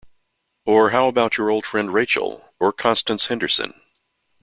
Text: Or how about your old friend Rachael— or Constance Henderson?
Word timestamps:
Or 0.65 0.89
how 0.89 1.07
about 1.07 1.37
your 1.37 1.51
old 1.51 1.63
friend 1.67 1.93
Rachael— 1.93 2.49
or 2.59 2.73
Constance 2.73 3.27
Henderson? 3.27 3.79